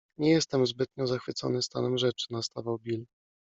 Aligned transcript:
-Nie 0.17 0.29
jestem 0.31 0.65
zbytnio 0.67 1.07
zachwycony 1.07 1.61
stanem 1.61 1.97
rzeczy- 1.97 2.27
nastawał 2.33 2.79
Bill. 2.79 3.05